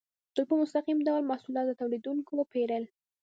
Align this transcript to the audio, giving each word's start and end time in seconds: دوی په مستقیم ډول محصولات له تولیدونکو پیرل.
دوی 0.35 0.45
په 0.49 0.55
مستقیم 0.61 0.99
ډول 1.07 1.23
محصولات 1.31 1.65
له 1.67 1.75
تولیدونکو 1.81 2.33
پیرل. 2.51 2.83